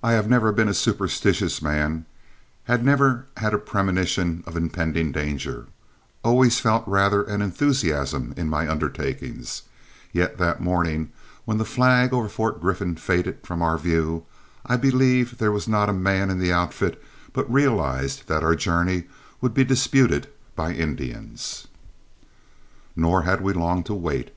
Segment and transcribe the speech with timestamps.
[0.00, 2.06] I have never been a superstitious man,
[2.70, 5.66] have never had a premonition of impending danger,
[6.22, 6.84] always rather
[7.24, 9.62] felt an enthusiasm in my undertakings,
[10.12, 11.10] yet that morning
[11.46, 14.24] when the flag over Fort Griffin faded from our view,
[14.64, 19.08] I believe there was not a man in the outfit but realized that our journey
[19.40, 21.66] would be disputed by Indians.
[22.94, 24.32] Nor had we long to wait.